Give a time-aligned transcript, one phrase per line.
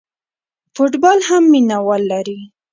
[0.75, 2.39] فوټبال هم مینه وال لري.